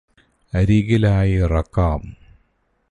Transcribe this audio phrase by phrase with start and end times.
[0.53, 2.01] അരികിലായി ഇറക്കാം